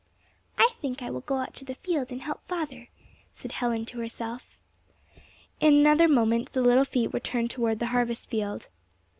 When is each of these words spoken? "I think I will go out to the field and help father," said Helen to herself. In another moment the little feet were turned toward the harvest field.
"I 0.57 0.71
think 0.81 1.03
I 1.03 1.11
will 1.11 1.21
go 1.21 1.35
out 1.37 1.53
to 1.53 1.63
the 1.63 1.75
field 1.75 2.11
and 2.11 2.23
help 2.23 2.41
father," 2.47 2.89
said 3.35 3.51
Helen 3.51 3.85
to 3.85 3.99
herself. 3.99 4.57
In 5.59 5.75
another 5.75 6.07
moment 6.07 6.53
the 6.53 6.63
little 6.63 6.85
feet 6.85 7.13
were 7.13 7.19
turned 7.19 7.51
toward 7.51 7.77
the 7.77 7.85
harvest 7.93 8.27
field. 8.27 8.67